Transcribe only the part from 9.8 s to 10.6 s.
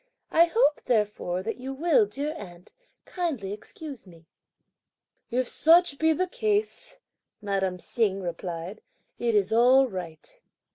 right."